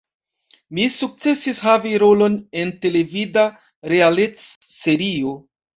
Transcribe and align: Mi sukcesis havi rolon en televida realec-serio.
Mi 0.77 0.85
sukcesis 0.95 1.59
havi 1.67 1.93
rolon 2.05 2.41
en 2.63 2.75
televida 2.87 3.47
realec-serio. 3.95 5.41